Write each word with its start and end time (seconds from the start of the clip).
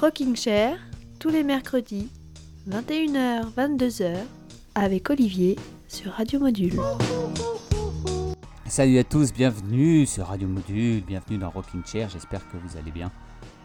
Rocking 0.00 0.36
Chair, 0.36 0.78
tous 1.18 1.28
les 1.28 1.42
mercredis, 1.42 2.08
21h, 2.70 3.52
22h, 3.52 4.14
avec 4.76 5.10
Olivier 5.10 5.56
sur 5.88 6.12
Radio 6.12 6.38
Module. 6.38 6.78
Salut 8.68 8.98
à 8.98 9.02
tous, 9.02 9.32
bienvenue 9.32 10.06
sur 10.06 10.28
Radio 10.28 10.46
Module, 10.46 11.02
bienvenue 11.04 11.38
dans 11.38 11.50
Rocking 11.50 11.84
Chair, 11.84 12.08
j'espère 12.10 12.48
que 12.48 12.56
vous 12.58 12.76
allez 12.76 12.92
bien. 12.92 13.10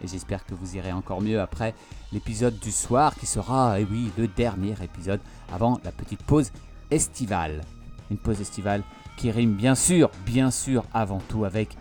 Et 0.04 0.08
j'espère 0.08 0.44
que 0.44 0.56
vous 0.56 0.76
irez 0.76 0.92
encore 0.92 1.22
mieux 1.22 1.40
après 1.40 1.76
l'épisode 2.12 2.58
du 2.58 2.72
soir 2.72 3.14
qui 3.14 3.28
sera, 3.28 3.80
eh 3.80 3.86
oui, 3.86 4.10
le 4.18 4.28
dernier 4.28 4.74
épisode 4.82 5.22
avant 5.54 5.80
la 5.84 5.92
petite 5.92 6.24
pause 6.24 6.50
estivale. 6.90 7.62
Une 8.10 8.18
pause 8.18 8.42
estivale 8.42 8.82
qui 9.18 9.30
rime 9.30 9.54
bien 9.54 9.76
sûr, 9.76 10.10
bien 10.26 10.50
sûr 10.50 10.84
avant 10.96 11.22
tout 11.30 11.46
avec 11.46 11.78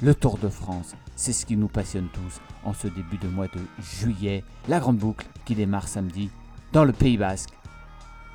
le 0.00 0.14
Tour 0.14 0.38
de 0.38 0.48
France. 0.48 0.94
C'est 1.16 1.32
ce 1.32 1.44
qui 1.46 1.56
nous 1.56 1.68
passionne 1.68 2.08
tous 2.12 2.40
en 2.64 2.72
ce 2.72 2.86
début 2.86 3.18
de 3.18 3.28
mois 3.28 3.48
de 3.48 3.60
juillet. 3.82 4.44
La 4.68 4.78
grande 4.78 4.98
boucle 4.98 5.26
qui 5.44 5.54
démarre 5.54 5.88
samedi 5.88 6.30
dans 6.72 6.84
le 6.84 6.92
Pays 6.92 7.16
Basque. 7.16 7.50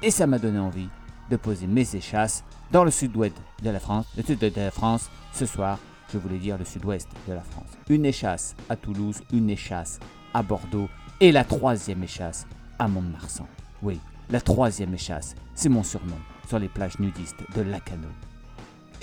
Et 0.01 0.11
ça 0.11 0.27
m'a 0.27 0.39
donné 0.39 0.59
envie 0.59 0.89
de 1.29 1.37
poser 1.37 1.67
mes 1.67 1.95
échasses 1.95 2.43
dans 2.71 2.83
le 2.83 2.91
sud-ouest 2.91 3.35
de 3.63 3.69
la 3.69 3.79
France, 3.79 4.07
le 4.17 4.23
sud 4.23 4.39
de 4.39 4.51
la 4.55 4.71
France 4.71 5.09
ce 5.33 5.45
soir 5.45 5.77
je 6.11 6.17
voulais 6.17 6.37
dire 6.37 6.57
le 6.57 6.65
sud-ouest 6.65 7.07
de 7.27 7.33
la 7.33 7.41
France. 7.41 7.69
Une 7.89 8.05
échasse 8.05 8.55
à 8.69 8.75
Toulouse, 8.75 9.21
une 9.31 9.49
échasse 9.49 9.99
à 10.33 10.43
Bordeaux 10.43 10.89
et 11.19 11.31
la 11.31 11.43
troisième 11.43 12.03
échasse 12.03 12.47
à 12.79 12.87
Mont-de-Marsan. 12.87 13.47
Oui, 13.81 13.99
la 14.29 14.41
troisième 14.41 14.93
échasse, 14.93 15.35
c'est 15.55 15.69
mon 15.69 15.83
surnom 15.83 16.17
sur 16.47 16.59
les 16.59 16.69
plages 16.69 16.99
nudistes 16.99 17.43
de 17.55 17.61
Lacano. 17.61 18.09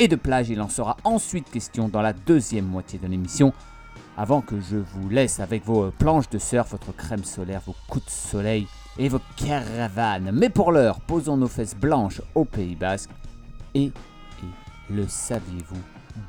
Et 0.01 0.07
de 0.07 0.15
plage, 0.15 0.49
il 0.49 0.61
en 0.61 0.69
sera 0.69 0.97
ensuite 1.03 1.51
question 1.51 1.89
dans 1.89 2.03
la 2.03 2.13
deuxième 2.13 2.67
moitié 2.67 3.01
de 3.01 3.09
l'émission, 3.09 3.53
avant 4.17 4.41
que 4.41 4.61
je 4.61 4.77
vous 4.77 5.09
laisse 5.09 5.41
avec 5.41 5.65
vos 5.65 5.91
planches 5.91 6.31
de 6.31 6.39
surf, 6.39 6.71
votre 6.71 6.95
crème 6.95 7.25
solaire, 7.25 7.63
vos 7.67 7.75
coups 7.89 8.05
de 8.05 8.11
soleil 8.11 8.69
et 8.97 9.09
vos 9.09 9.21
caravanes. 9.37 10.31
Mais 10.33 10.51
pour 10.51 10.71
l'heure, 10.71 11.01
posons 11.01 11.37
nos 11.37 11.49
fesses 11.49 11.75
blanches 11.75 12.23
au 12.37 12.45
Pays 12.45 12.77
Basque. 12.77 13.11
Et, 13.75 13.87
et 13.87 13.93
le 14.89 15.09
saviez-vous 15.09 15.81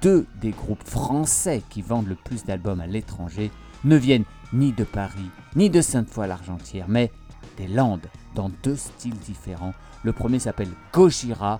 deux 0.01 0.25
des 0.41 0.51
groupes 0.51 0.87
français 0.87 1.61
qui 1.69 1.83
vendent 1.83 2.07
le 2.07 2.15
plus 2.15 2.45
d'albums 2.45 2.81
à 2.81 2.87
l'étranger 2.87 3.51
ne 3.83 3.95
viennent 3.95 4.25
ni 4.51 4.71
de 4.71 4.83
Paris, 4.83 5.29
ni 5.55 5.69
de 5.69 5.81
Sainte-Foy-l'Argentière, 5.81 6.85
mais 6.87 7.11
des 7.57 7.67
Landes, 7.67 8.07
dans 8.33 8.49
deux 8.63 8.75
styles 8.75 9.17
différents. 9.17 9.73
Le 10.03 10.13
premier 10.13 10.39
s'appelle 10.39 10.71
Gojira. 10.93 11.59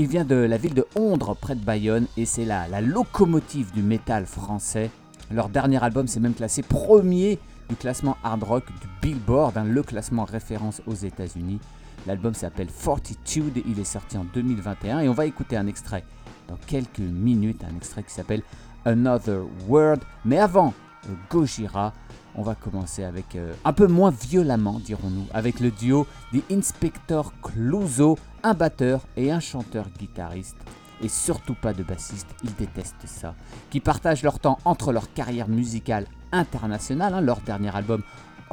Il 0.00 0.06
vient 0.06 0.24
de 0.24 0.34
la 0.34 0.56
ville 0.56 0.72
de 0.72 0.86
Ondre, 0.96 1.36
près 1.36 1.54
de 1.54 1.62
Bayonne, 1.62 2.06
et 2.16 2.24
c'est 2.24 2.46
là 2.46 2.66
la 2.68 2.80
locomotive 2.80 3.70
du 3.70 3.82
métal 3.82 4.24
français. 4.24 4.90
Leur 5.30 5.50
dernier 5.50 5.84
album 5.84 6.06
s'est 6.06 6.20
même 6.20 6.32
classé 6.32 6.62
premier 6.62 7.38
du 7.68 7.76
classement 7.76 8.16
hard 8.24 8.42
rock 8.42 8.64
du 8.80 8.88
Billboard, 9.02 9.58
hein, 9.58 9.64
le 9.64 9.82
classement 9.82 10.24
référence 10.24 10.80
aux 10.86 10.94
États-Unis. 10.94 11.60
L'album 12.06 12.32
s'appelle 12.32 12.70
Fortitude, 12.70 13.62
il 13.66 13.78
est 13.78 13.84
sorti 13.84 14.16
en 14.16 14.24
2021 14.24 15.00
et 15.00 15.08
on 15.10 15.12
va 15.12 15.26
écouter 15.26 15.58
un 15.58 15.66
extrait 15.66 16.02
dans 16.48 16.56
quelques 16.66 17.00
minutes 17.00 17.62
un 17.62 17.76
extrait 17.76 18.02
qui 18.02 18.14
s'appelle 18.14 18.42
Another 18.86 19.42
World. 19.68 20.00
Mais 20.24 20.38
avant 20.38 20.72
euh, 21.10 21.12
Gojira, 21.28 21.92
on 22.34 22.42
va 22.42 22.54
commencer 22.54 23.04
avec 23.04 23.36
euh, 23.36 23.52
un 23.66 23.74
peu 23.74 23.86
moins 23.86 24.10
violemment, 24.10 24.80
dirons-nous, 24.82 25.26
avec 25.34 25.60
le 25.60 25.70
duo 25.70 26.06
The 26.32 26.50
Inspector 26.50 27.34
Clouseau, 27.42 28.18
un 28.42 28.54
batteur 28.54 29.02
et 29.16 29.30
un 29.30 29.40
chanteur-guitariste. 29.40 30.56
Et 31.02 31.08
surtout 31.08 31.54
pas 31.54 31.72
de 31.72 31.82
bassiste, 31.82 32.28
ils 32.44 32.54
détestent 32.54 33.06
ça. 33.06 33.34
Qui 33.70 33.80
partagent 33.80 34.22
leur 34.22 34.38
temps 34.38 34.58
entre 34.64 34.92
leur 34.92 35.12
carrière 35.12 35.48
musicale 35.48 36.06
internationale, 36.32 37.14
hein. 37.14 37.20
leur 37.20 37.40
dernier 37.40 37.74
album 37.74 38.02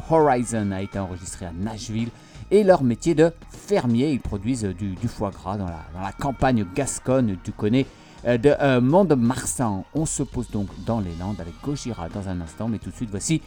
Horizon 0.10 0.72
a 0.72 0.82
été 0.82 1.00
enregistré 1.00 1.46
à 1.46 1.52
Nashville, 1.52 2.10
et 2.52 2.64
leur 2.64 2.84
métier 2.84 3.16
de 3.16 3.32
fermier. 3.50 4.12
Ils 4.12 4.22
produisent 4.22 4.64
du, 4.64 4.96
foie 5.08 5.32
gras 5.32 5.58
dans 5.58 5.66
la, 5.66 6.12
campagne 6.14 6.66
gasconne, 6.74 7.38
tu 7.44 7.52
connais, 7.52 7.86
euh, 8.26 8.38
de 8.38 8.54
euh, 8.62 8.80
Mont-de-Marsan. 8.82 9.86
On 9.94 10.06
se 10.06 10.24
pose 10.24 10.50
donc 10.50 10.68
dans 10.86 11.00
les 11.00 11.16
Landes 11.16 11.42
avec 11.42 11.54
Gojira 11.64 12.10
dans 12.10 12.30
un 12.30 12.40
instant, 12.42 12.68
mais 12.68 12.80
tout 12.80 12.92
de 12.92 12.96
suite 12.96 13.10
voici 13.10 13.42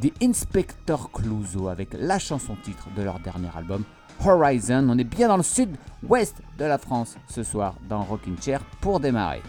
The 0.00 0.12
Inspector 0.22 1.10
Clouseau 1.10 1.68
avec 1.68 1.88
la 1.98 2.20
chanson 2.20 2.56
titre 2.62 2.86
de 2.96 3.02
leur 3.02 3.18
dernier 3.18 3.48
album 3.56 3.82
Horizon. 4.24 4.88
On 4.88 4.98
est 4.98 5.04
bien 5.04 5.28
dans 5.28 5.36
le 5.36 5.42
sud-ouest 5.42 6.36
de 6.58 6.64
la 6.64 6.78
France 6.78 7.16
ce 7.28 7.42
soir 7.42 7.74
dans 7.88 8.02
Rocking 8.02 8.40
Chair 8.40 8.60
pour 8.80 9.00
démarrer. 9.00 9.42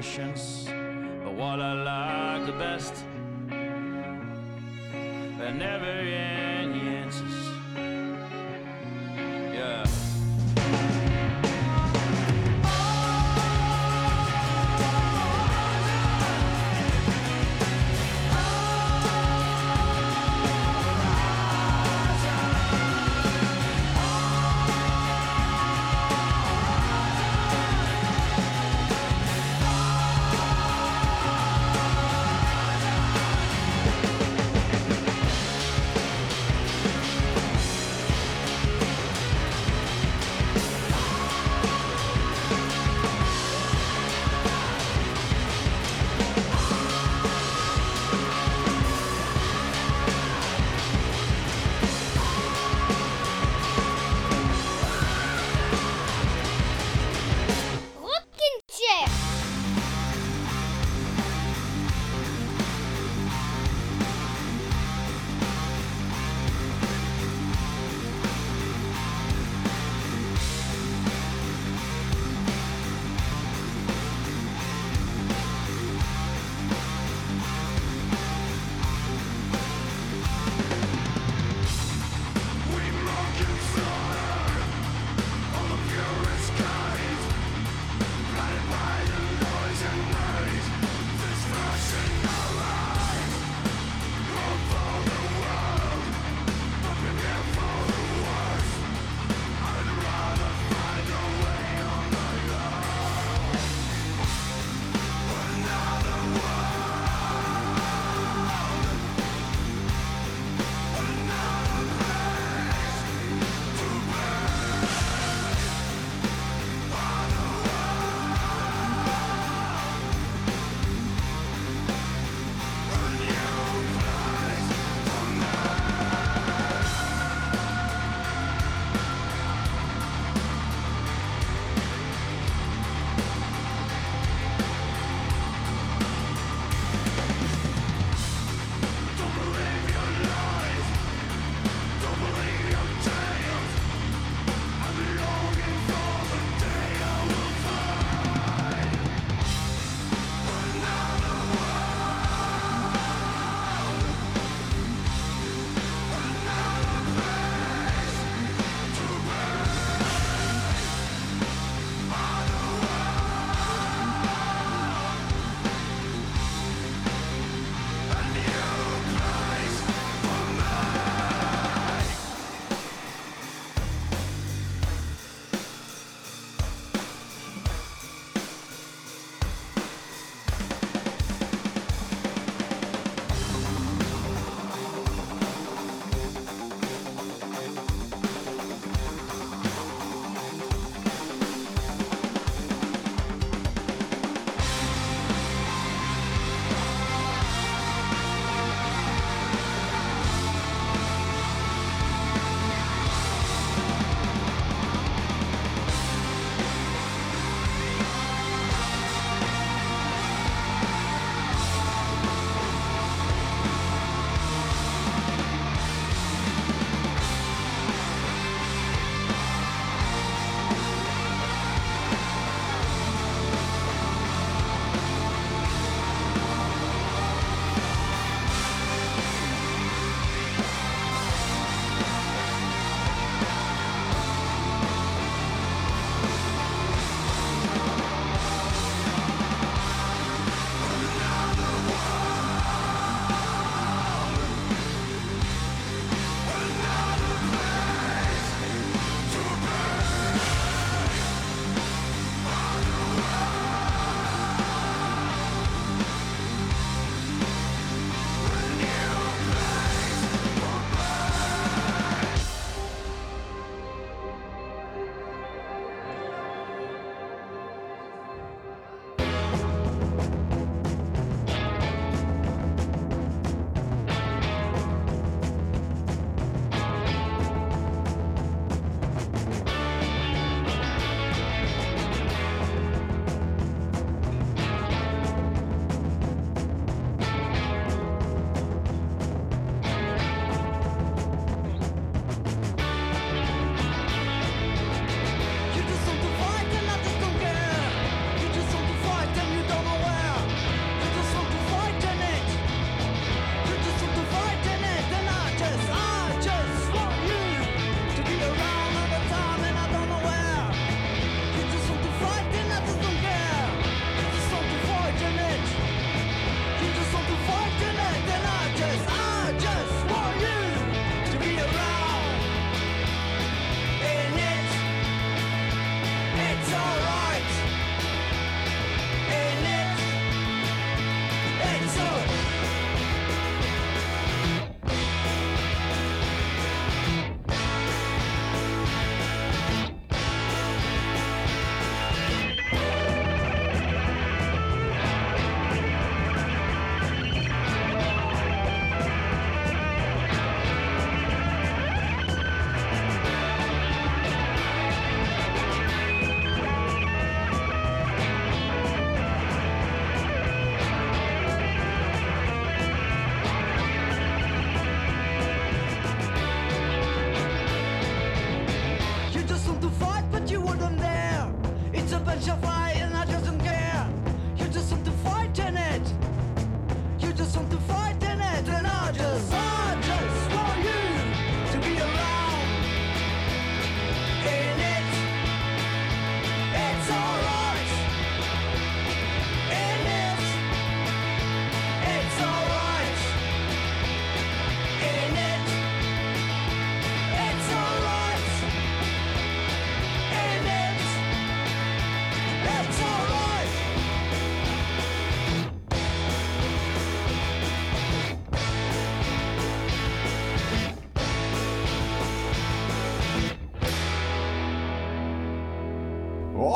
questions. 0.00 0.49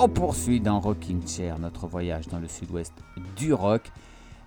On 0.04 0.08
poursuit 0.08 0.60
dans 0.60 0.80
Rocking 0.80 1.26
Chair 1.26 1.58
notre 1.58 1.86
voyage 1.86 2.28
dans 2.28 2.38
le 2.38 2.46
sud-ouest 2.46 2.92
du 3.38 3.54
rock. 3.54 3.90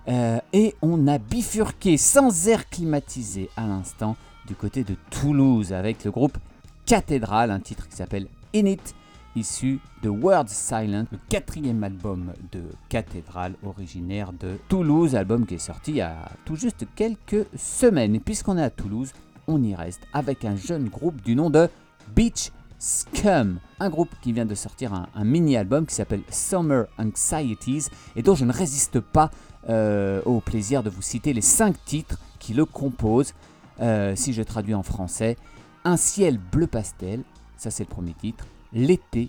Euh, 0.06 0.38
et 0.52 0.76
on 0.82 1.08
a 1.08 1.18
bifurqué 1.18 1.96
sans 1.96 2.46
air 2.46 2.68
climatisé 2.68 3.50
à 3.56 3.66
l'instant 3.66 4.16
du 4.46 4.54
côté 4.54 4.84
de 4.84 4.94
Toulouse 5.10 5.72
avec 5.72 6.04
le 6.04 6.12
groupe 6.12 6.38
Cathédrale, 6.86 7.50
un 7.50 7.58
titre 7.58 7.88
qui 7.88 7.96
s'appelle 7.96 8.28
In 8.54 8.66
It, 8.66 8.94
issu 9.34 9.80
de 10.04 10.08
Words 10.08 10.50
Silent, 10.50 11.06
le 11.10 11.18
quatrième 11.28 11.82
album 11.82 12.32
de 12.52 12.62
Cathédrale 12.88 13.54
originaire 13.64 14.32
de 14.32 14.58
Toulouse, 14.68 15.16
album 15.16 15.44
qui 15.44 15.54
est 15.54 15.58
sorti 15.58 15.90
il 15.90 15.96
y 15.96 16.02
a 16.02 16.30
tout 16.44 16.54
juste 16.54 16.86
quelques 16.94 17.46
semaines. 17.56 18.20
Puisqu'on 18.20 18.58
est 18.58 18.62
à 18.62 18.70
Toulouse, 18.70 19.12
on 19.48 19.60
y 19.60 19.74
reste 19.74 20.02
avec 20.12 20.44
un 20.44 20.54
jeune 20.54 20.88
groupe 20.88 21.20
du 21.22 21.34
nom 21.34 21.50
de 21.50 21.68
Beach 22.14 22.52
Scum, 22.78 23.58
un 23.80 23.90
groupe 23.90 24.10
qui 24.22 24.32
vient 24.32 24.46
de 24.46 24.54
sortir 24.54 24.92
un, 24.94 25.24
mini-album 25.24 25.84
qui 25.84 25.96
s'appelle 25.96 26.22
Summer 26.30 26.86
Anxieties 26.96 27.86
et 28.14 28.22
dont 28.22 28.36
je 28.36 28.44
ne 28.44 28.52
résiste 28.52 29.00
pas 29.00 29.32
euh, 29.68 30.22
au 30.24 30.40
plaisir 30.40 30.84
de 30.84 30.90
vous 30.90 31.02
citer 31.02 31.32
les 31.32 31.40
cinq 31.40 31.84
titres 31.84 32.18
qui 32.38 32.54
le 32.54 32.64
composent. 32.64 33.34
Euh, 33.80 34.14
si 34.14 34.32
je 34.32 34.42
traduis 34.42 34.74
en 34.74 34.84
français, 34.84 35.36
Un 35.84 35.96
ciel 35.96 36.38
bleu 36.38 36.66
pastel, 36.68 37.22
ça 37.56 37.70
c'est 37.70 37.84
le 37.84 37.88
premier 37.88 38.14
titre, 38.14 38.46
L'été, 38.72 39.28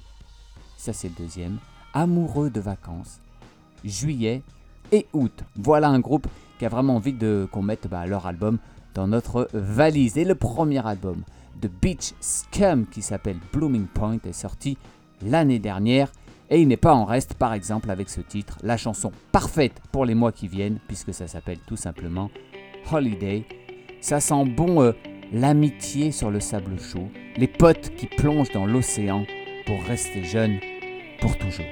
ça 0.78 0.94
c'est 0.94 1.10
le 1.10 1.16
deuxième, 1.16 1.58
Amoureux 1.94 2.52
de 2.52 2.60
vacances, 2.60 3.20
Juillet 3.84 4.44
et 4.92 5.08
Août. 5.14 5.44
Voilà 5.56 5.90
un 5.90 6.00
groupe 6.00 6.28
qui 6.60 6.66
a 6.66 6.70
vraiment 6.70 6.98
envie 6.98 7.14
de 7.14 7.48
qu'on 7.52 7.64
mette 7.64 7.88
bah, 7.88 8.06
leur 8.06 8.28
album 8.28 8.60
dans 8.94 9.08
notre 9.08 9.50
valise. 9.54 10.18
Et 10.18 10.26
le 10.26 10.36
premier 10.36 10.86
album, 10.86 11.24
de 11.62 11.68
Beach 11.68 12.14
Scum 12.20 12.86
qui 12.88 13.02
s'appelle 13.02 13.40
Blooming 13.54 13.88
Point 13.88 14.20
est 14.26 14.34
sorti 14.34 14.78
l'année 15.22 15.60
dernière 15.60 16.12
et 16.50 16.62
il 16.62 16.68
n'est 16.68 16.78
pas 16.78 16.94
en 16.94 17.06
reste 17.06 17.36
par 17.36 17.54
exemple 17.54 17.92
avec 17.92 18.10
ce 18.10 18.22
titre, 18.22 18.58
la 18.64 18.78
chanson 18.78 19.12
parfaite 19.32 19.82
pour 19.92 20.06
les 20.06 20.16
mois 20.16 20.32
qui 20.32 20.48
viennent 20.48 20.80
puisque 20.88 21.14
ça 21.14 21.28
s'appelle 21.28 21.60
tout 21.68 21.78
simplement 21.78 22.32
Holiday. 22.92 23.46
Ça 24.02 24.20
sent 24.20 24.46
bon 24.46 24.82
euh, 24.82 24.94
l'amitié 25.32 26.12
sur 26.12 26.32
le 26.32 26.40
sable 26.40 26.80
chaud, 26.80 27.10
les 27.38 27.48
potes 27.48 27.94
qui 27.96 28.08
plongent 28.08 28.52
dans 28.52 28.66
l'océan 28.66 29.26
pour 29.66 29.84
rester 29.84 30.24
jeunes 30.24 30.60
pour 31.20 31.38
toujours. 31.38 31.66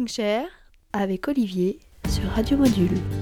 Rocking 0.00 0.08
Chair 0.08 0.46
avec 0.94 1.28
Olivier 1.28 1.78
sur 2.08 2.24
Radio 2.30 2.56
Module. 2.56 3.19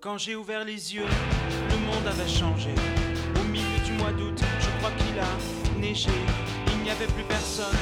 Quand 0.00 0.16
j'ai 0.16 0.34
ouvert 0.34 0.64
les 0.64 0.94
yeux, 0.94 1.04
le 1.04 1.76
monde 1.76 2.06
avait 2.06 2.26
changé. 2.26 2.70
Au 3.38 3.44
milieu 3.44 3.78
du 3.84 3.92
mois 3.92 4.12
d'août, 4.12 4.40
je 4.58 4.68
crois 4.78 4.90
qu'il 4.96 5.18
a 5.20 5.78
neigé. 5.78 6.16
Il 6.72 6.78
n'y 6.78 6.90
avait 6.90 7.04
plus 7.04 7.24
personne 7.24 7.76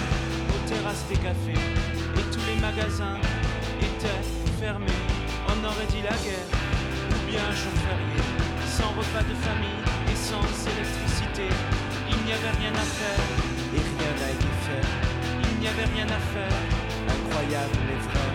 aux 0.51 0.69
terrasses 0.69 1.07
des 1.09 1.15
cafés. 1.15 1.55
Et 1.55 2.25
tous 2.35 2.43
les 2.51 2.61
magasins 2.61 3.19
étaient 3.79 4.23
fermés. 4.59 4.99
On 5.47 5.65
aurait 5.65 5.87
dit 5.91 6.03
la 6.03 6.19
guerre, 6.27 6.51
ou 7.15 7.31
bien 7.31 7.39
un 7.39 7.55
jour 7.55 7.71
férié. 7.87 8.19
Sans 8.67 8.91
repas 8.99 9.23
de 9.23 9.37
famille 9.47 9.83
et 10.11 10.17
sans 10.19 10.43
électricité. 10.75 11.47
Il 12.11 12.19
n'y 12.27 12.33
avait 12.33 12.55
rien 12.59 12.75
à 12.75 12.87
faire, 12.99 13.25
et 13.71 13.79
rien 13.79 14.13
n'a 14.19 14.31
été 14.35 14.51
fait. 14.67 14.87
Il 15.53 15.61
n'y 15.61 15.69
avait 15.69 15.87
rien 15.95 16.07
à 16.11 16.19
faire, 16.35 16.59
incroyable 17.15 17.79
mais 17.87 18.01
vrai. 18.11 18.27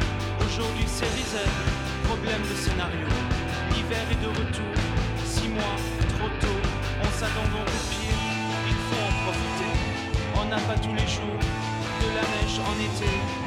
Aujourd'hui 0.47 0.85
c'est 0.87 1.05
Rizel, 1.05 1.51
de 4.23 4.29
retour, 4.29 4.75
six 5.25 5.49
mois, 5.49 5.75
trop 6.15 6.29
tôt. 6.39 6.61
On 7.01 7.11
s'attend 7.19 7.43
au 7.43 7.65
pire, 7.91 8.21
il 8.67 8.77
faut 8.85 9.03
en 9.07 9.13
profiter. 9.25 9.73
On 10.39 10.45
n'a 10.45 10.61
pas 10.67 10.79
tous 10.79 10.93
les 10.93 11.07
jours 11.15 11.39
de 12.01 12.07
la 12.15 12.21
neige 12.31 12.59
en 12.59 12.75
été. 12.79 13.42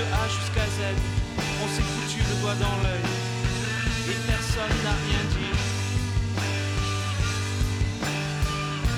De 0.00 0.04
A 0.14 0.26
jusqu'à 0.28 0.64
Z, 0.64 0.96
on 1.62 1.68
s'est 1.68 1.82
foutu 1.92 2.20
le 2.26 2.40
doigt 2.40 2.54
dans 2.54 2.76
l'œil. 2.82 3.04
Et 4.08 4.18
personne 4.26 4.76
n'a 4.82 4.96
rien 5.04 5.22
dit. 5.28 5.52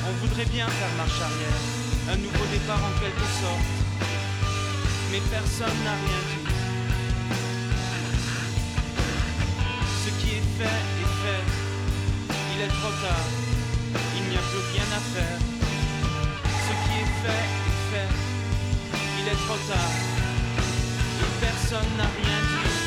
On 0.07 0.13
voudrait 0.21 0.45
bien 0.45 0.69
faire 0.69 0.95
marche 0.97 1.21
arrière, 1.21 1.61
un 2.09 2.19
nouveau 2.19 2.47
départ 2.53 2.79
en 2.79 2.95
quelque 3.01 3.27
sorte. 3.43 3.67
Mais 5.11 5.21
personne 5.29 5.79
n'a 5.83 5.97
rien 6.07 6.21
dit. 6.31 6.45
Ce 10.05 10.11
qui 10.21 10.37
est 10.39 10.47
fait 10.57 10.81
est 11.03 11.15
fait. 11.23 11.45
Il 12.55 12.61
est 12.63 12.75
trop 12.79 12.95
tard. 13.03 13.27
Il 14.19 14.23
n'y 14.31 14.37
a 14.37 14.45
plus 14.51 14.65
rien 14.73 14.89
à 14.95 15.03
faire. 15.15 15.39
Ce 16.67 16.73
qui 16.85 16.95
est 17.03 17.13
fait 17.23 17.45
est 17.69 17.81
fait. 17.91 18.11
Il 19.19 19.27
est 19.27 19.41
trop 19.49 19.59
tard. 19.67 20.22
Personne 21.41 21.97
n'a 21.97 22.05
rien 22.05 22.39
dit. 22.51 22.82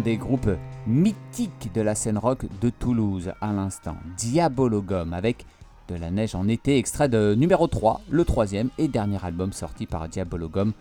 Des 0.00 0.16
groupes 0.16 0.50
mythiques 0.86 1.70
de 1.74 1.80
la 1.80 1.94
scène 1.94 2.18
rock 2.18 2.46
de 2.60 2.70
Toulouse 2.70 3.32
à 3.40 3.52
l'instant, 3.52 3.96
Diabologum, 4.16 5.12
avec 5.12 5.44
de 5.88 5.94
la 5.94 6.10
neige 6.10 6.34
en 6.34 6.48
été, 6.48 6.78
extrait 6.78 7.08
de 7.08 7.34
numéro 7.34 7.66
3, 7.66 8.00
le 8.10 8.24
troisième 8.24 8.70
et 8.78 8.88
dernier 8.88 9.18
album 9.22 9.52
sorti 9.52 9.86
par 9.86 10.08
Diabologum 10.08 10.72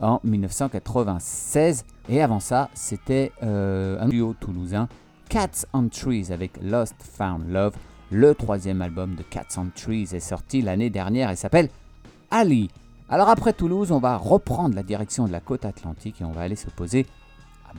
en 0.00 0.20
1996. 0.24 1.84
Et 2.08 2.22
avant 2.22 2.40
ça, 2.40 2.70
c'était 2.74 3.32
euh, 3.42 4.00
un 4.00 4.08
duo 4.08 4.34
toulousain, 4.38 4.88
Cats 5.28 5.66
on 5.72 5.88
Trees 5.88 6.32
avec 6.32 6.52
Lost 6.62 6.96
Found 7.16 7.48
Love. 7.48 7.74
Le 8.10 8.34
troisième 8.34 8.82
album 8.82 9.14
de 9.14 9.22
Cats 9.22 9.58
on 9.58 9.66
Trees 9.74 10.08
est 10.12 10.20
sorti 10.20 10.62
l'année 10.62 10.90
dernière 10.90 11.30
et 11.30 11.36
s'appelle 11.36 11.68
Ali. 12.30 12.70
Alors 13.10 13.28
après 13.28 13.52
Toulouse, 13.52 13.92
on 13.92 14.00
va 14.00 14.16
reprendre 14.16 14.74
la 14.74 14.82
direction 14.82 15.26
de 15.26 15.32
la 15.32 15.40
côte 15.40 15.64
atlantique 15.64 16.20
et 16.20 16.24
on 16.24 16.32
va 16.32 16.42
aller 16.42 16.56
se 16.56 16.70
poser 16.70 17.06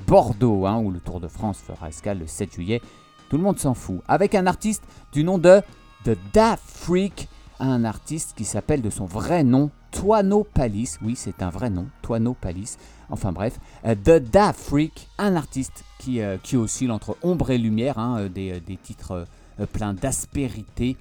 Bordeaux, 0.07 0.65
hein, 0.65 0.77
où 0.77 0.91
le 0.91 0.99
Tour 0.99 1.19
de 1.19 1.27
France 1.27 1.59
fera 1.59 1.89
escale 1.89 2.19
le 2.19 2.27
7 2.27 2.53
juillet. 2.53 2.81
Tout 3.29 3.37
le 3.37 3.43
monde 3.43 3.59
s'en 3.59 3.73
fout. 3.73 4.01
Avec 4.07 4.35
un 4.35 4.47
artiste 4.47 4.83
du 5.11 5.23
nom 5.23 5.37
de 5.37 5.61
The 6.05 6.17
Da 6.33 6.57
Freak, 6.57 7.27
un 7.59 7.83
artiste 7.83 8.33
qui 8.35 8.45
s'appelle 8.45 8.81
de 8.81 8.89
son 8.89 9.05
vrai 9.05 9.43
nom 9.43 9.69
Toano 9.91 10.43
Palis. 10.43 10.97
Oui, 11.01 11.15
c'est 11.15 11.41
un 11.41 11.49
vrai 11.49 11.69
nom, 11.69 11.87
Toano 12.01 12.33
Palis. 12.33 12.77
Enfin 13.09 13.31
bref, 13.31 13.59
euh, 13.85 13.95
The 13.95 14.23
Da 14.23 14.53
Freak, 14.53 15.07
un 15.17 15.35
artiste 15.35 15.83
qui, 15.97 16.21
euh, 16.21 16.37
oscille 16.53 16.91
entre 16.91 17.17
ombre 17.23 17.49
et 17.51 17.57
lumière, 17.57 17.97
hein, 17.97 18.19
euh, 18.19 18.29
des, 18.29 18.77
titres 18.77 19.25
pleins 19.73 19.93
d'aspérité 19.93 20.95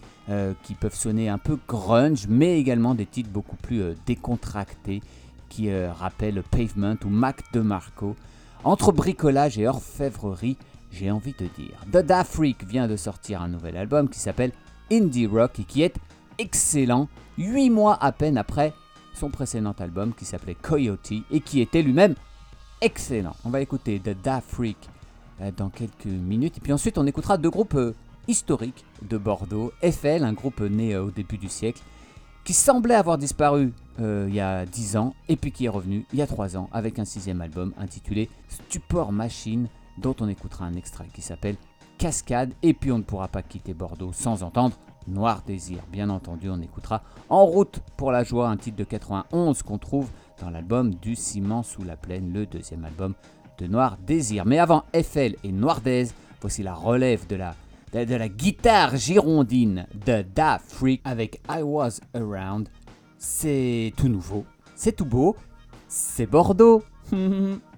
qui 0.64 0.74
peuvent 0.74 0.96
sonner 0.96 1.28
un 1.28 1.38
peu 1.38 1.56
grunge, 1.68 2.26
mais 2.28 2.58
également 2.58 2.96
des 2.96 3.06
titres 3.06 3.30
beaucoup 3.30 3.54
plus 3.54 3.94
décontractés 4.04 5.00
qui 5.48 5.72
rappellent 5.72 6.42
Pavement 6.42 6.96
ou 7.04 7.08
Mac 7.08 7.44
DeMarco. 7.52 8.16
Entre 8.64 8.92
bricolage 8.92 9.58
et 9.58 9.68
orfèvrerie, 9.68 10.56
j'ai 10.90 11.10
envie 11.10 11.34
de 11.38 11.46
dire. 11.46 11.78
The 11.92 12.04
Da 12.04 12.24
Freak 12.24 12.64
vient 12.64 12.88
de 12.88 12.96
sortir 12.96 13.40
un 13.40 13.48
nouvel 13.48 13.76
album 13.76 14.08
qui 14.08 14.18
s'appelle 14.18 14.52
Indie 14.90 15.26
Rock 15.26 15.60
et 15.60 15.64
qui 15.64 15.82
est 15.82 15.94
excellent, 16.38 17.08
8 17.38 17.70
mois 17.70 17.96
à 18.02 18.10
peine 18.10 18.36
après 18.36 18.72
son 19.14 19.30
précédent 19.30 19.74
album 19.78 20.12
qui 20.14 20.24
s'appelait 20.24 20.54
Coyote 20.54 21.12
et 21.30 21.40
qui 21.40 21.60
était 21.60 21.82
lui-même 21.82 22.14
excellent. 22.80 23.34
On 23.44 23.50
va 23.50 23.60
écouter 23.60 24.00
The 24.00 24.16
Da 24.22 24.40
Freak 24.40 24.76
euh, 25.40 25.50
dans 25.56 25.68
quelques 25.68 26.06
minutes 26.06 26.58
et 26.58 26.60
puis 26.60 26.72
ensuite 26.72 26.98
on 26.98 27.06
écoutera 27.06 27.38
deux 27.38 27.50
groupes 27.50 27.74
euh, 27.74 27.94
historiques 28.26 28.84
de 29.08 29.18
Bordeaux. 29.18 29.72
FL, 29.82 30.24
un 30.24 30.32
groupe 30.32 30.60
né 30.60 30.94
euh, 30.94 31.04
au 31.04 31.10
début 31.10 31.38
du 31.38 31.48
siècle 31.48 31.82
qui 32.44 32.54
semblait 32.54 32.94
avoir 32.94 33.18
disparu 33.18 33.72
euh, 34.00 34.26
il 34.28 34.34
y 34.34 34.40
a 34.40 34.64
10 34.64 34.96
ans 34.96 35.14
et 35.28 35.36
puis 35.36 35.52
qui 35.52 35.66
est 35.66 35.70
revenu 35.70 36.04
il 36.12 36.18
y 36.18 36.22
a 36.22 36.26
3 36.26 36.56
ans 36.56 36.68
avec 36.72 36.98
un 36.98 37.04
sixième 37.04 37.40
album 37.40 37.72
intitulé 37.78 38.30
Stupor 38.48 39.12
Machine 39.12 39.68
dont 39.98 40.14
on 40.20 40.28
écoutera 40.28 40.64
un 40.64 40.74
extrait 40.74 41.08
qui 41.12 41.22
s'appelle 41.22 41.56
Cascade 41.98 42.52
et 42.62 42.74
puis 42.74 42.92
on 42.92 42.98
ne 42.98 43.02
pourra 43.02 43.28
pas 43.28 43.42
quitter 43.42 43.74
Bordeaux 43.74 44.12
sans 44.12 44.42
entendre 44.42 44.76
Noir 45.08 45.42
Désir. 45.46 45.78
Bien 45.90 46.10
entendu, 46.10 46.50
on 46.50 46.60
écoutera 46.60 47.02
En 47.28 47.44
route 47.44 47.80
pour 47.96 48.12
la 48.12 48.24
joie, 48.24 48.48
un 48.48 48.56
titre 48.56 48.76
de 48.76 48.84
91 48.84 49.62
qu'on 49.62 49.78
trouve 49.78 50.10
dans 50.40 50.50
l'album 50.50 50.94
Du 50.94 51.16
ciment 51.16 51.62
sous 51.62 51.82
la 51.82 51.96
plaine, 51.96 52.32
le 52.32 52.46
deuxième 52.46 52.84
album 52.84 53.14
de 53.58 53.66
Noir 53.66 53.96
Désir. 54.06 54.44
Mais 54.44 54.58
avant 54.58 54.84
FL 54.94 55.34
et 55.42 55.52
Noir 55.52 55.80
Désir, 55.80 56.14
voici 56.40 56.62
la 56.62 56.74
relève 56.74 57.26
de 57.26 57.36
la, 57.36 57.54
de, 57.92 58.04
de 58.04 58.14
la 58.14 58.28
guitare 58.28 58.96
girondine 58.96 59.86
de 60.06 60.22
Da 60.22 60.58
Freak 60.58 61.00
avec 61.04 61.40
I 61.50 61.62
Was 61.62 62.00
Around. 62.14 62.68
C'est 63.18 63.92
tout 63.96 64.08
nouveau, 64.08 64.44
c'est 64.76 64.92
tout 64.94 65.04
beau, 65.04 65.36
c'est 65.88 66.26
Bordeaux. 66.26 66.82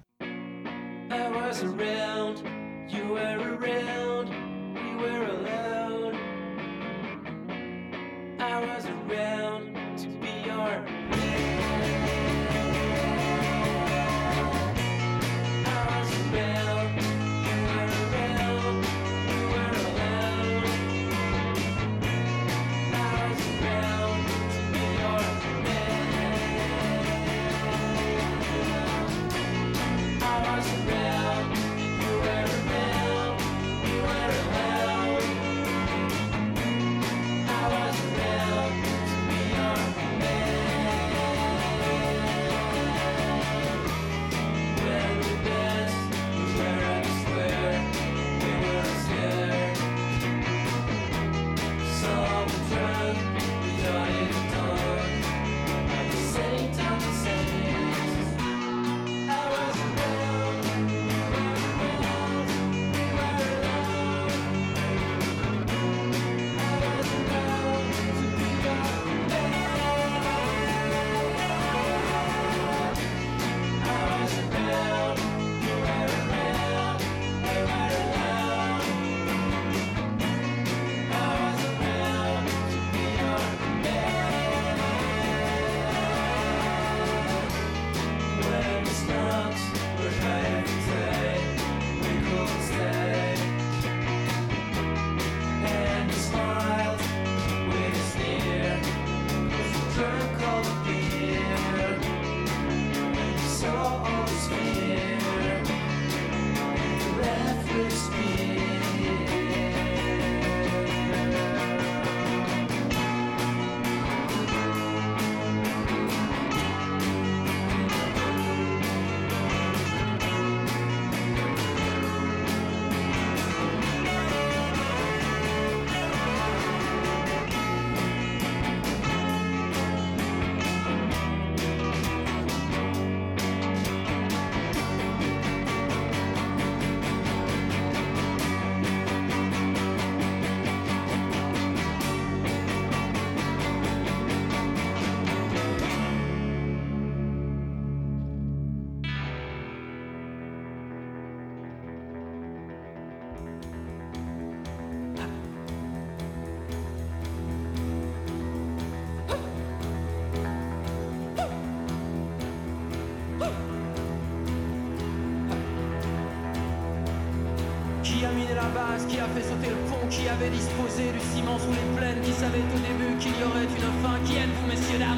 qui 170.11 170.27
avait 170.27 170.49
disposé 170.49 171.03
du 171.13 171.19
ciment 171.31 171.57
sous 171.57 171.71
les 171.71 171.87
plaines, 171.95 172.21
qui 172.21 172.33
savait 172.33 172.59
au 172.59 172.79
début 172.79 173.17
qu'il 173.17 173.31
y 173.31 173.43
aurait 173.43 173.63
une 173.63 173.91
fin, 174.03 174.19
qui 174.25 174.35
êtes-vous 174.35 174.67
messieurs 174.67 174.99
dames 174.99 175.10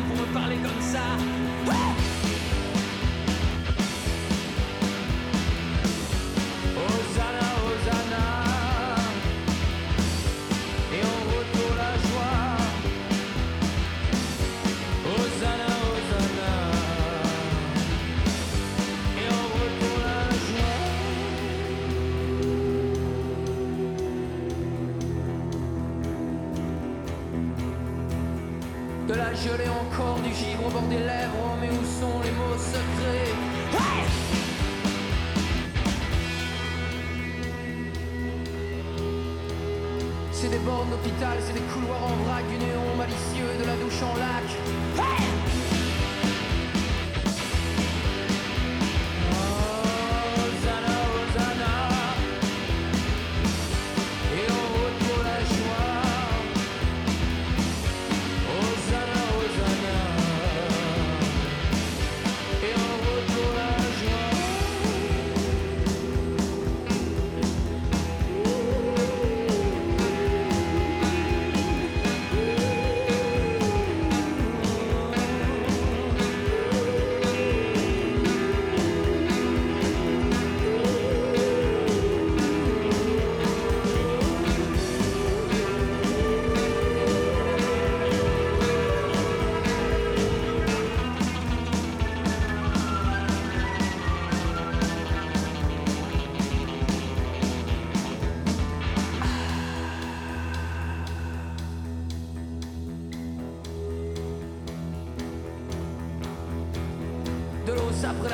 c'est 41.40 41.54
des 41.54 41.60
couloirs 41.62 42.03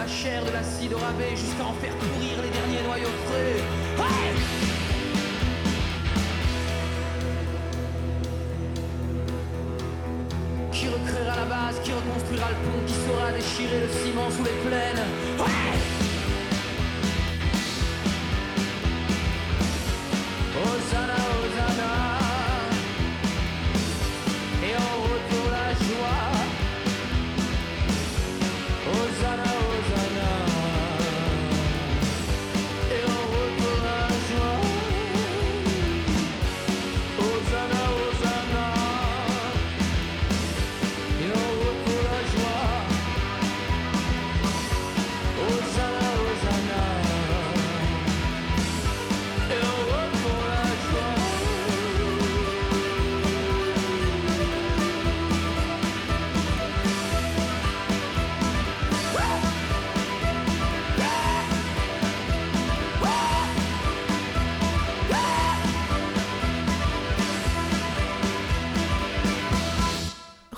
chair 0.09 0.43
de 0.43 0.51
l'acide 0.51 0.93
rabais 0.93 1.35
jusqu'à 1.35 1.58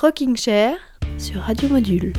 Rocking 0.01 0.35
Chair 0.35 0.77
sur 1.19 1.41
Radio 1.41 1.69
Module. 1.69 2.11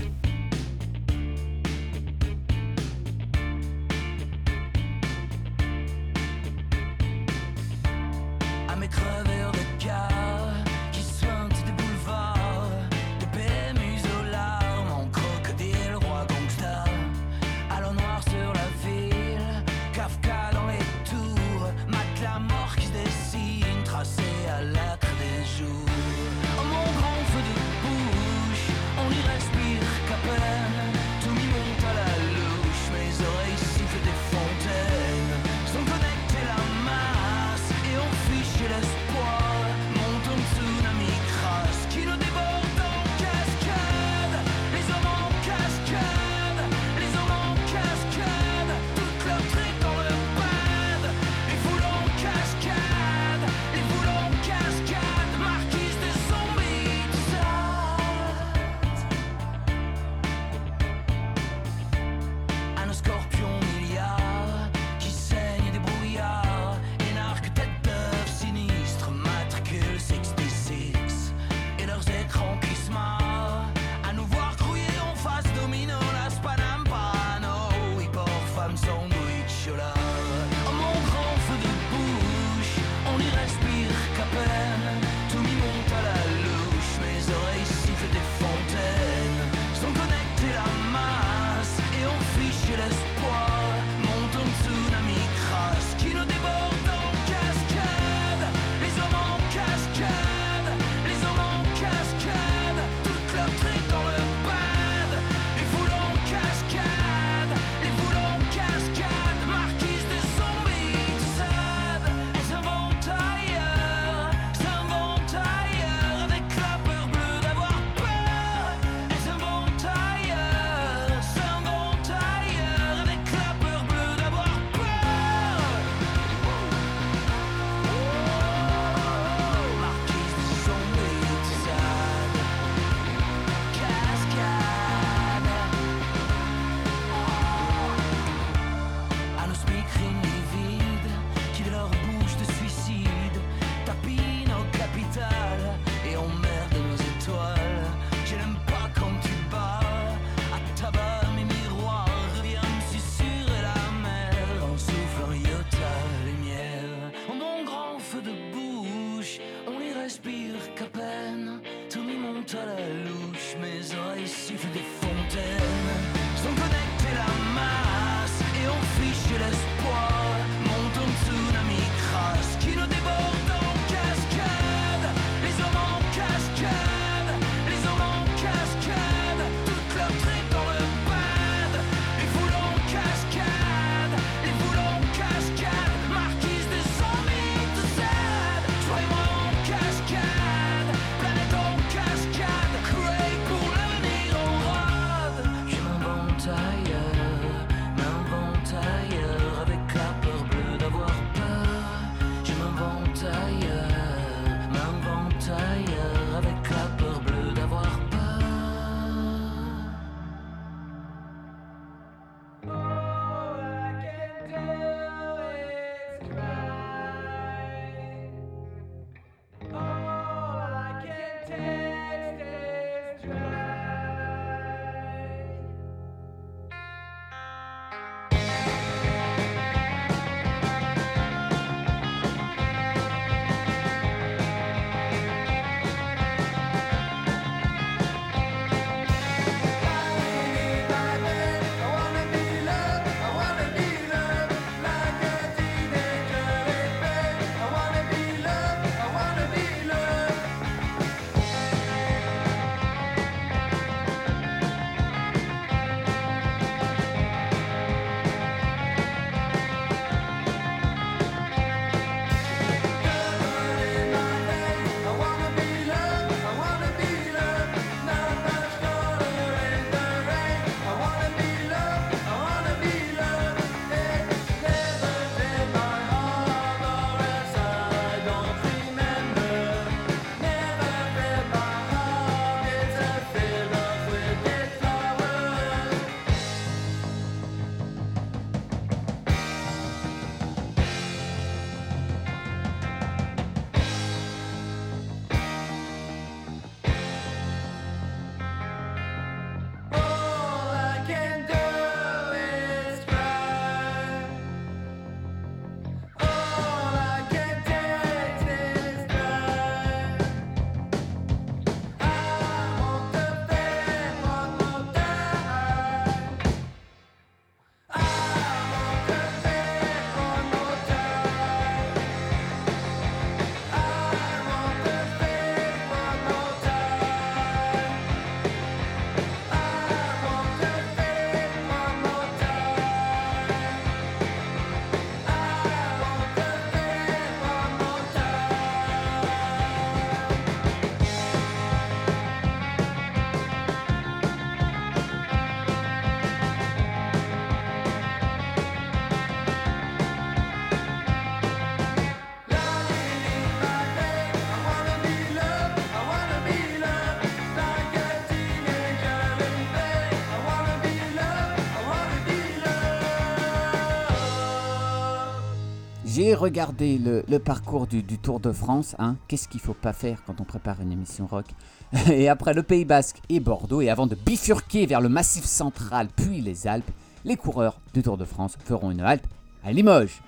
J'ai 366.33 366.37
regardé 366.37 366.97
le, 366.97 367.39
parcours 367.39 367.87
du, 367.87 368.03
Tour 368.03 368.41
de 368.41 368.53
France. 368.53 368.97
Hein. 368.99 369.17
Qu'est-ce 369.29 369.49
qu'il 369.49 369.61
faut 369.61 369.75
pas 369.75 369.93
faire 369.93 370.25
quand 370.25 370.41
on 370.41 370.45
prépare 370.45 370.81
une 370.81 370.91
émission 370.91 371.27
rock? 371.27 371.45
Et 372.11 372.31
après 372.31 372.55
le 372.55 372.63
Pays 372.63 372.87
Basque 372.87 373.19
et 373.29 373.39
Bordeaux, 373.39 373.83
et 373.83 373.91
avant 373.91 374.07
de 374.07 374.15
bifurquer 374.15 374.87
vers 374.87 375.03
le 375.03 375.11
Massif 375.11 375.45
central 375.45 376.09
puis 376.17 376.41
les 376.41 376.67
Alpes, 376.67 376.91
les 377.27 377.37
coureurs 377.37 377.83
du 377.93 378.03
Tour 378.03 378.17
de 378.17 378.25
France 378.25 378.57
feront 378.65 378.91
une 378.91 379.03
halte 379.03 379.27
à 379.63 379.73
Limoges. 379.73 380.23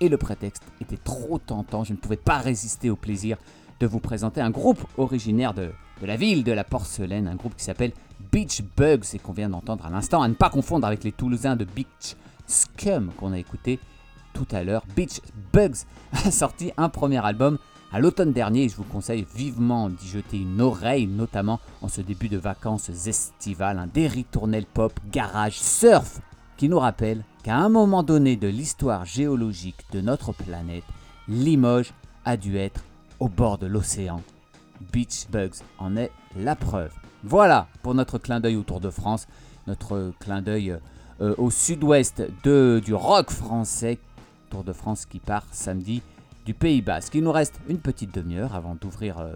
Et 0.00 0.10
le 0.10 0.18
prétexte 0.18 0.64
était 0.82 0.98
trop 0.98 1.38
tentant, 1.38 1.82
je 1.82 1.94
ne 1.94 1.98
pouvais 1.98 2.18
pas 2.18 2.36
résister 2.36 2.90
au 2.90 2.96
plaisir 2.96 3.38
de 3.80 3.86
vous 3.86 4.00
présenter 4.00 4.42
un 4.42 4.50
groupe 4.50 4.86
originaire 4.98 5.54
de, 5.54 5.70
de 6.02 6.06
la 6.06 6.16
ville 6.16 6.44
de 6.44 6.52
la 6.52 6.64
Porcelaine, 6.64 7.26
un 7.26 7.36
groupe 7.36 7.56
qui 7.56 7.64
s'appelle 7.64 7.92
Beach 8.30 8.60
Bugs 8.76 9.14
et 9.14 9.18
qu'on 9.18 9.32
vient 9.32 9.48
d'entendre 9.48 9.86
à 9.86 9.88
l'instant, 9.88 10.20
à 10.20 10.28
ne 10.28 10.34
pas 10.34 10.50
confondre 10.50 10.86
avec 10.86 11.04
les 11.04 11.12
Toulousains 11.12 11.56
de 11.56 11.64
Beach 11.64 12.16
Scum 12.46 13.12
qu'on 13.16 13.32
a 13.32 13.38
écouté 13.38 13.80
tout 14.38 14.54
à 14.54 14.62
l'heure. 14.62 14.84
Beach 14.94 15.20
Bugs 15.52 15.84
a 16.12 16.30
sorti 16.30 16.70
un 16.76 16.88
premier 16.88 17.24
album 17.24 17.58
à 17.90 17.98
l'automne 17.98 18.32
dernier 18.32 18.64
et 18.64 18.68
je 18.68 18.76
vous 18.76 18.84
conseille 18.84 19.26
vivement 19.34 19.88
d'y 19.88 20.06
jeter 20.06 20.38
une 20.38 20.60
oreille, 20.60 21.06
notamment 21.06 21.58
en 21.82 21.88
ce 21.88 22.00
début 22.00 22.28
de 22.28 22.36
vacances 22.36 22.88
estivales, 22.88 23.78
un 23.78 23.88
des 23.88 24.06
ritournelles 24.06 24.66
pop, 24.66 24.92
garage, 25.10 25.58
surf, 25.58 26.20
qui 26.56 26.68
nous 26.68 26.78
rappelle 26.78 27.24
qu'à 27.42 27.56
un 27.56 27.68
moment 27.68 28.02
donné 28.02 28.36
de 28.36 28.48
l'histoire 28.48 29.04
géologique 29.04 29.84
de 29.92 30.00
notre 30.00 30.32
planète, 30.32 30.84
Limoges 31.26 31.92
a 32.24 32.36
dû 32.36 32.58
être 32.58 32.82
au 33.18 33.28
bord 33.28 33.58
de 33.58 33.66
l'océan. 33.66 34.22
Beach 34.92 35.26
Bugs 35.30 35.64
en 35.78 35.96
est 35.96 36.12
la 36.36 36.54
preuve. 36.54 36.92
Voilà 37.24 37.66
pour 37.82 37.94
notre 37.94 38.18
clin 38.18 38.38
d'œil 38.38 38.56
au 38.56 38.62
Tour 38.62 38.80
de 38.80 38.90
France, 38.90 39.26
notre 39.66 40.12
clin 40.20 40.42
d'œil 40.42 40.76
euh, 41.20 41.34
au 41.38 41.50
sud-ouest 41.50 42.22
du 42.44 42.94
rock 42.94 43.30
français. 43.30 43.98
Tour 44.48 44.64
de 44.64 44.72
France 44.72 45.06
qui 45.06 45.18
part 45.18 45.46
samedi 45.52 46.02
du 46.44 46.54
Pays 46.54 46.82
Basque. 46.82 47.14
Il 47.14 47.24
nous 47.24 47.32
reste 47.32 47.60
une 47.68 47.78
petite 47.78 48.14
demi-heure 48.14 48.54
avant 48.54 48.74
d'ouvrir 48.74 49.18
euh, 49.18 49.32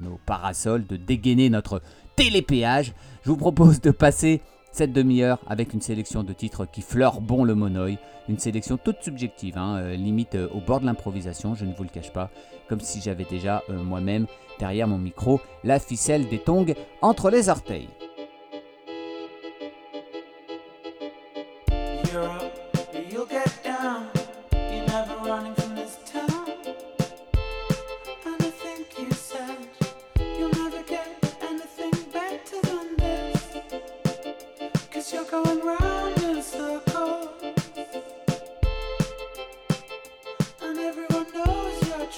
nos 0.00 0.20
parasols, 0.26 0.86
de 0.86 0.96
dégainer 0.96 1.50
notre 1.50 1.82
télépéage. 2.16 2.94
Je 3.24 3.30
vous 3.30 3.36
propose 3.36 3.80
de 3.80 3.90
passer 3.90 4.40
cette 4.70 4.92
demi-heure 4.92 5.40
avec 5.48 5.74
une 5.74 5.80
sélection 5.80 6.22
de 6.22 6.32
titres 6.32 6.66
qui 6.66 6.80
fleurent 6.80 7.20
bon 7.20 7.44
le 7.44 7.54
monoï. 7.54 7.98
Une 8.28 8.38
sélection 8.38 8.76
toute 8.76 9.02
subjective, 9.02 9.58
hein, 9.58 9.76
euh, 9.78 9.96
limite 9.96 10.36
euh, 10.36 10.48
au 10.54 10.60
bord 10.60 10.80
de 10.80 10.86
l'improvisation, 10.86 11.54
je 11.54 11.64
ne 11.64 11.74
vous 11.74 11.82
le 11.82 11.88
cache 11.88 12.12
pas. 12.12 12.30
Comme 12.68 12.80
si 12.80 13.00
j'avais 13.00 13.26
déjà 13.28 13.62
moi-même 13.68 14.26
derrière 14.58 14.88
mon 14.88 14.96
micro 14.96 15.40
la 15.64 15.78
ficelle 15.78 16.28
des 16.28 16.38
tongs 16.38 16.74
entre 17.02 17.28
les 17.28 17.48
orteils. 17.48 17.88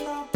Stop 0.05 0.34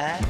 that. 0.00 0.29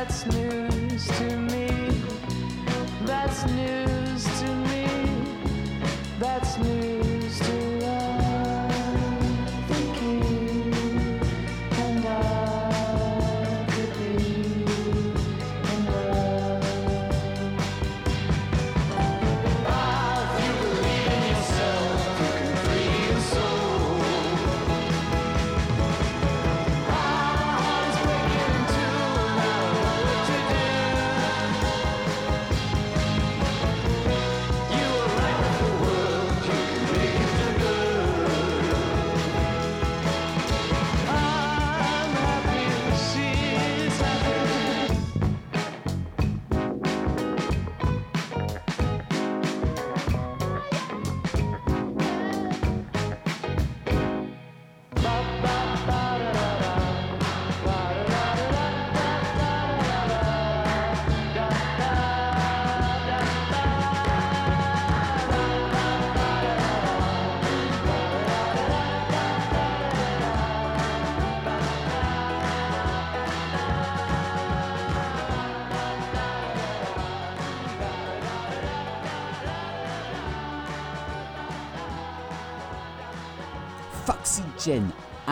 That's 0.00 0.26
news 0.26 1.08
to 1.08 1.36
me. 1.50 1.66
That's 3.04 3.44
news 3.46 4.24
to 4.40 4.54
me. 4.70 4.86
That's 6.20 6.56
news. 6.58 6.97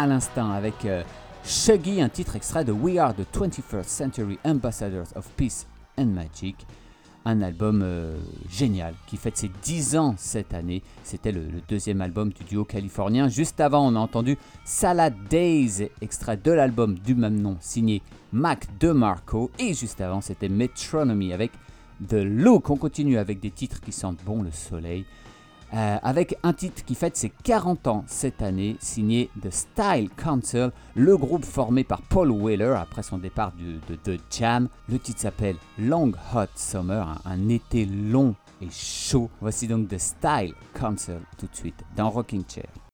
à 0.06 0.08
l'instant 0.08 0.52
avec 0.52 0.84
euh, 0.84 1.02
Shuggy, 1.44 2.00
un 2.00 2.08
titre 2.08 2.36
extrait 2.36 2.64
de 2.64 2.70
We 2.70 2.96
Are 2.98 3.12
the 3.12 3.26
21st 3.36 3.88
Century 3.88 4.38
Ambassadors 4.44 5.08
of 5.16 5.28
Peace 5.36 5.66
and 5.98 6.06
Magic. 6.06 6.64
Un 7.24 7.42
album 7.42 7.80
euh, 7.82 8.16
génial 8.48 8.94
qui 9.08 9.16
fête 9.16 9.36
ses 9.36 9.50
10 9.64 9.96
ans 9.96 10.14
cette 10.16 10.54
année. 10.54 10.84
C'était 11.02 11.32
le, 11.32 11.40
le, 11.40 11.60
deuxième 11.68 12.00
album 12.02 12.32
du 12.32 12.44
duo 12.44 12.64
californien. 12.64 13.28
Juste 13.28 13.60
avant, 13.60 13.84
on 13.84 13.96
a 13.96 13.98
entendu 13.98 14.38
Salad 14.64 15.14
Days, 15.28 15.90
extrait 16.00 16.36
de 16.36 16.52
l'album 16.52 16.96
du 16.96 17.16
même 17.16 17.40
nom 17.40 17.56
signé 17.60 18.00
Mac 18.32 18.68
DeMarco. 18.78 19.50
Et 19.58 19.74
juste 19.74 20.00
avant, 20.00 20.20
c'était 20.20 20.48
Metronomy 20.48 21.32
avec 21.32 21.50
The 22.08 22.22
Look. 22.22 22.70
On 22.70 22.76
continue 22.76 23.18
avec 23.18 23.40
des 23.40 23.50
titres 23.50 23.80
qui 23.80 23.90
sentent 23.90 24.22
bon 24.24 24.42
le 24.42 24.52
soleil. 24.52 25.04
Euh, 25.74 25.98
avec 26.02 26.36
un 26.42 26.52
titre 26.52 26.84
qui 26.84 26.94
fête 26.94 27.16
ses 27.16 27.30
40 27.30 27.86
ans 27.88 28.04
cette 28.06 28.40
année, 28.40 28.76
signé 28.78 29.30
The 29.42 29.50
Style 29.50 30.10
Council, 30.16 30.70
le 30.94 31.16
groupe 31.16 31.44
formé 31.44 31.82
par 31.82 32.02
Paul 32.02 32.32
Weller 32.32 32.76
après 32.78 33.02
son 33.02 33.18
départ 33.18 33.52
du, 33.52 33.80
de, 33.88 33.96
The 33.96 34.20
Jam. 34.30 34.68
Le 34.88 34.98
titre 34.98 35.20
s'appelle 35.20 35.56
Long 35.78 36.12
Hot 36.34 36.46
Summer, 36.54 37.20
un 37.24 37.48
été 37.48 37.84
long 37.84 38.34
et 38.62 38.68
chaud. 38.70 39.28
Voici 39.40 39.66
donc 39.66 39.88
The 39.88 39.98
Style 39.98 40.54
Council 40.74 41.18
tout 41.36 41.46
de 41.46 41.56
suite 41.56 41.82
dans 41.96 42.10
Rocking 42.10 42.44
Chair. 42.48 42.85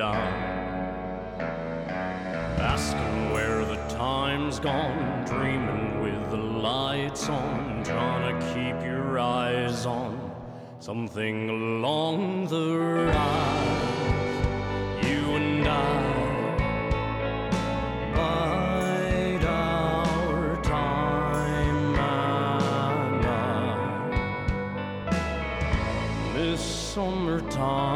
Ask 0.00 0.96
Asking 2.58 3.32
where 3.32 3.64
the 3.64 3.76
time's 3.88 4.58
gone, 4.58 5.24
dreaming 5.24 6.02
with 6.02 6.30
the 6.30 6.36
lights 6.36 7.28
on, 7.28 7.84
trying 7.84 8.40
to 8.40 8.46
keep 8.48 8.84
your 8.84 9.20
eyes 9.20 9.86
on 9.86 10.32
something 10.80 11.48
along 11.48 12.48
the 12.48 12.76
ride. 12.76 13.84
You 15.04 15.36
and 15.36 15.68
I. 15.68 16.04
summertime. 26.94 27.93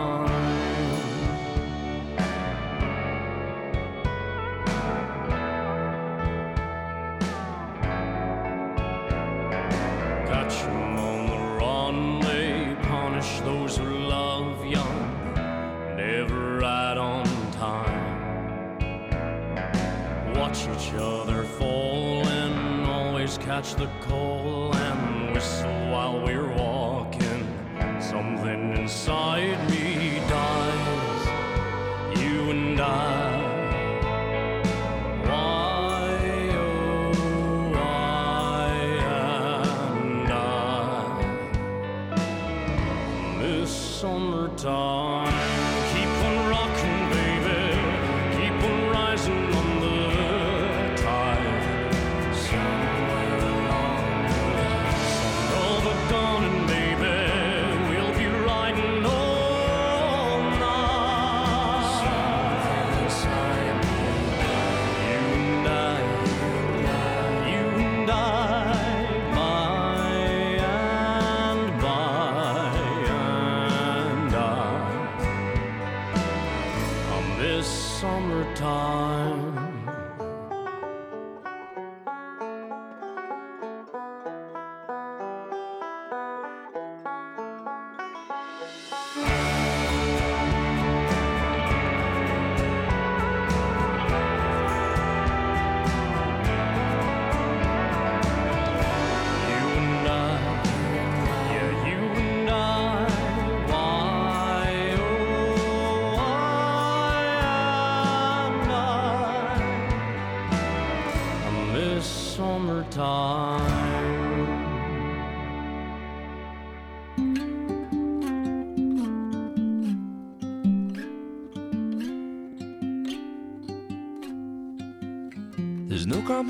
match 23.59 23.75
the 23.75 23.89
cold. 24.03 24.28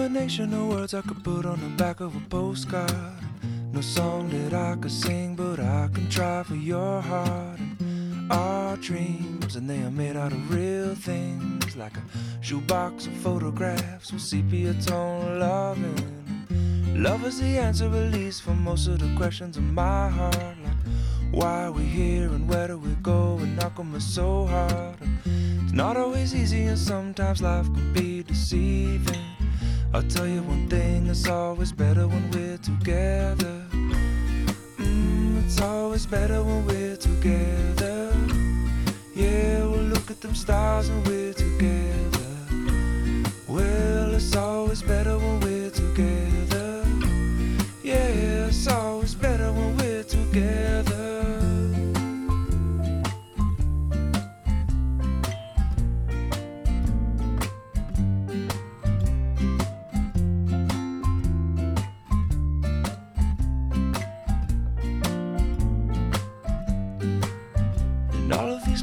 Combination 0.09 0.55
of 0.55 0.69
words 0.69 0.95
I 0.95 1.03
could 1.03 1.23
put 1.23 1.45
on 1.45 1.61
the 1.61 1.69
back 1.77 2.01
of 2.01 2.17
a 2.17 2.21
postcard. 2.31 2.91
No 3.73 3.83
song 3.83 4.31
that 4.31 4.55
I 4.55 4.75
could 4.77 4.91
sing, 4.91 5.37
but 5.37 5.61
I 5.61 5.91
can 5.93 6.09
try 6.09 6.43
for 6.45 6.55
your 6.55 7.03
heart. 7.03 7.61
Our 8.31 8.79
dreams, 8.79 9.55
and 9.57 9.69
they 9.69 9.83
are 9.83 9.91
made 9.91 10.17
out 10.17 10.33
of 10.33 10.51
real 10.51 10.95
things, 10.95 11.77
like 11.77 11.99
a 11.99 12.03
shoebox 12.41 13.07
of 13.07 13.13
photographs 13.19 14.11
with 14.11 14.23
sepia 14.23 14.73
tone 14.81 15.41
loving. 15.41 16.47
Love 16.95 17.27
is 17.27 17.39
the 17.39 17.59
answer, 17.59 17.85
at 17.95 18.11
least, 18.15 18.41
for 18.41 18.55
most 18.55 18.87
of 18.89 19.01
the 19.01 19.15
questions 19.15 19.59
in 19.59 19.75
my 19.75 20.09
heart. 20.09 20.57
Like, 20.65 20.83
why 21.33 21.65
are 21.65 21.73
we 21.73 21.83
here 21.83 22.29
and 22.29 22.49
where 22.49 22.69
do 22.69 22.79
we 22.79 22.95
go? 23.03 23.37
And 23.43 23.57
knock 23.59 23.79
on 23.79 24.01
so 24.01 24.47
hard. 24.47 24.97
It's 25.65 25.75
not 25.75 25.99
always 25.99 26.35
easy, 26.35 26.63
and 26.63 26.79
sometimes 26.79 27.43
life 27.43 27.67
can 27.67 27.93
be 27.93 28.23
deceiving. 28.23 29.28
I'll 29.95 30.03
tell 30.03 30.27
you 30.27 30.43
one 30.43 30.69
thing, 30.69 31.07
it's 31.07 31.27
always 31.29 31.73
better 31.73 32.07
when 32.07 32.31
we're 32.31 32.59
together. 32.59 33.58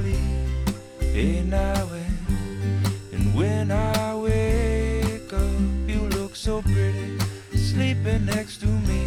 sleep. 0.00 0.38
When, 1.14 1.52
and 3.12 3.34
when 3.34 3.72
I 3.72 4.14
wake 4.14 5.32
up, 5.32 5.60
you 5.86 6.00
look 6.16 6.36
so 6.36 6.62
pretty, 6.62 7.18
sleeping 7.56 8.26
next 8.26 8.58
to 8.60 8.66
me. 8.66 9.06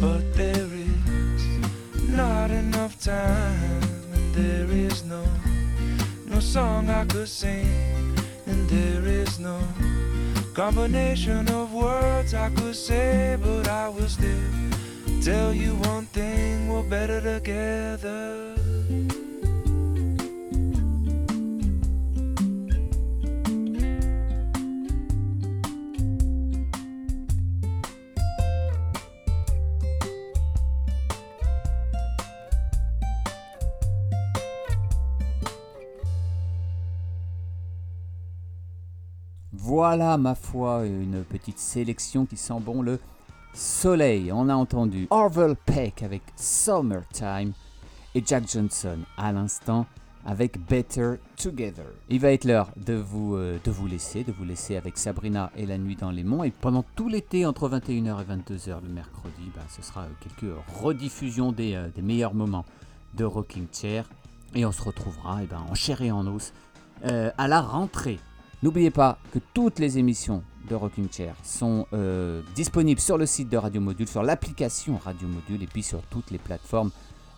But 0.00 0.34
there 0.34 0.68
is 0.70 2.08
not 2.10 2.50
enough 2.50 2.98
time, 3.00 3.82
and 4.12 4.34
there 4.34 4.70
is 4.70 5.04
no 5.04 5.24
no 6.26 6.40
song 6.40 6.90
I 6.90 7.04
could 7.06 7.28
sing, 7.28 8.16
and 8.46 8.68
there 8.68 9.06
is 9.06 9.38
no 9.38 9.58
combination 10.52 11.48
of 11.48 11.72
words 11.72 12.34
I 12.34 12.50
could 12.50 12.76
say, 12.76 13.38
but 13.40 13.68
I 13.68 13.88
will 13.88 14.08
still 14.08 14.50
tell 15.22 15.54
you 15.54 15.74
one 15.90 16.06
thing: 16.06 16.33
Voilà, 39.86 40.16
ma 40.16 40.34
foi, 40.34 40.86
une 40.86 41.22
petite 41.24 41.58
sélection 41.58 42.24
qui 42.24 42.38
sent 42.38 42.58
bon 42.58 42.80
le 42.80 42.98
soleil. 43.52 44.32
On 44.32 44.48
a 44.48 44.54
entendu 44.54 45.06
Orville 45.10 45.56
Peck 45.66 46.02
avec 46.02 46.22
Summertime 46.36 47.52
et 48.14 48.22
Jack 48.24 48.48
Johnson 48.48 49.00
à 49.18 49.30
l'instant 49.30 49.84
avec 50.24 50.58
Better 50.66 51.16
Together. 51.36 51.84
Il 52.08 52.18
va 52.20 52.32
être 52.32 52.46
l'heure 52.46 52.70
de 52.78 52.94
vous, 52.94 53.36
euh, 53.36 53.58
laisser, 53.86 54.24
de 54.24 54.32
vous 54.32 54.46
laisser 54.46 54.76
avec 54.76 54.96
Sabrina 54.96 55.52
et 55.54 55.66
la 55.66 55.76
nuit 55.76 55.96
dans 55.96 56.10
les 56.10 56.24
monts. 56.24 56.44
Et 56.44 56.50
pendant 56.50 56.82
tout 56.96 57.10
l'été, 57.10 57.44
entre 57.44 57.68
21h 57.68 58.22
et 58.22 58.24
22h 58.24 58.80
le 58.82 58.88
mercredi, 58.88 59.52
bah, 59.54 59.60
ce 59.68 59.82
sera 59.82 60.04
euh, 60.04 60.08
quelques 60.18 60.54
rediffusions 60.80 61.52
des, 61.52 61.74
euh, 61.74 61.88
des 61.94 62.00
meilleurs 62.00 62.32
moments 62.32 62.64
de 63.12 63.24
Rocking 63.26 63.66
Chair. 63.70 64.08
Et 64.54 64.64
on 64.64 64.72
se 64.72 64.80
retrouvera 64.80 65.40
eh 65.42 65.46
ben, 65.46 65.62
en 65.70 65.74
chair 65.74 66.00
et 66.00 66.10
en 66.10 66.26
os 66.26 66.54
à 67.02 67.48
la 67.48 67.60
rentrée. 67.60 68.18
N'oubliez 68.64 68.90
pas 68.90 69.18
que 69.30 69.38
toutes 69.52 69.78
les 69.78 69.98
émissions 69.98 70.42
de 70.70 70.74
Rocking 70.74 71.06
Chair 71.12 71.36
sont 71.42 71.86
euh, 71.92 72.40
disponibles 72.54 72.98
sur 72.98 73.18
le 73.18 73.26
site 73.26 73.50
de 73.50 73.58
Radio 73.58 73.78
Module, 73.78 74.08
sur 74.08 74.22
l'application 74.22 74.96
Radio 74.96 75.28
Module 75.28 75.62
et 75.62 75.66
puis 75.66 75.82
sur 75.82 76.00
toutes 76.04 76.30
les 76.30 76.38
plateformes 76.38 76.90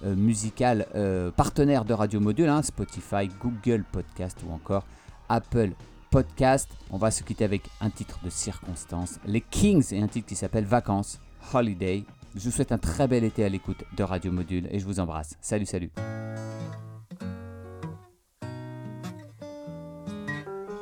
euh, 0.05 0.15
musicales 0.15 0.87
euh, 0.95 1.33
partenaires 1.33 1.85
de 1.85 1.95
Radio 1.95 2.21
Module, 2.21 2.49
hein, 2.49 2.63
Spotify, 2.63 3.29
Google 3.43 3.83
Podcast 3.91 4.39
ou 4.47 4.53
encore 4.53 4.87
Apple 5.29 5.73
Podcast. 6.13 6.69
On 6.93 6.97
va 6.97 7.11
se 7.11 7.25
quitter 7.25 7.45
avec 7.45 7.63
un 7.81 7.91
titre 7.91 8.21
de 8.23 8.31
circonstance, 8.31 9.19
les 9.27 9.41
Kings 9.41 9.93
et 9.93 10.01
un 10.01 10.07
titre 10.07 10.29
qui 10.29 10.37
s'appelle 10.37 10.65
Vacances, 10.65 11.19
Holiday. 11.53 12.05
Je 12.37 12.45
vous 12.45 12.53
souhaite 12.53 12.71
un 12.71 12.79
très 12.79 13.09
bel 13.09 13.25
été 13.25 13.45
à 13.45 13.49
l'écoute 13.49 13.83
de 13.97 14.05
Radio 14.05 14.31
Module 14.31 14.69
et 14.71 14.79
je 14.79 14.85
vous 14.85 15.01
embrasse. 15.01 15.35
Salut, 15.41 15.67
salut. 15.67 15.91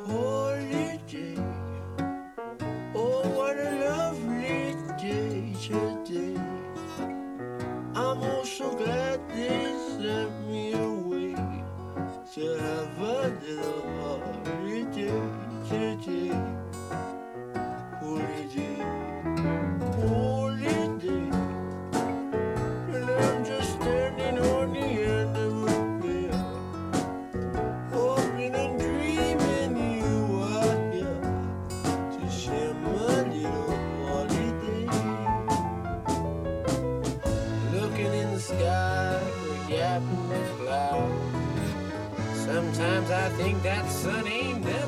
Holiday. 0.07 0.44
Think 43.37 43.61
that 43.63 43.85
sun 43.89 44.25
ain't 44.27 44.63
never 44.63 44.84